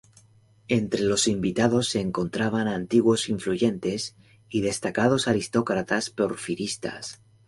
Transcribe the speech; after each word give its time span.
Entre 0.67 1.01
los 1.03 1.27
invitados 1.27 1.89
se 1.89 1.99
encontraban 1.99 2.67
antiguos 2.67 3.29
influyentes 3.29 4.15
y 4.49 4.61
destacados 4.61 5.27
aristócratas 5.27 6.09
porfiristas. 6.09 7.21